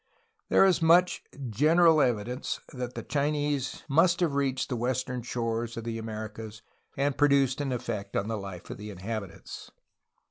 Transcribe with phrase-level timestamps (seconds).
[0.49, 1.21] There is much
[1.51, 6.63] general evidence that Chinese must have reached the western shores of the Americas
[6.97, 9.69] and produced an effect on the life of the inhabitants.